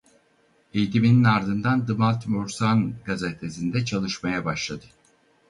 [0.73, 4.85] Eğitiminin ardından "The Baltimore Sun" gazetesinde çalışmaya başladı.